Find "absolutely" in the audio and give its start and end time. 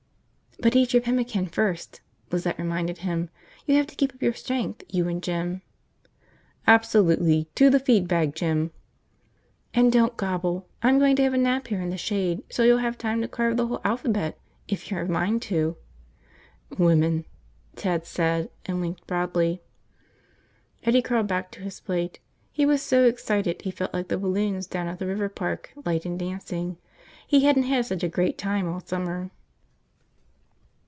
6.67-7.49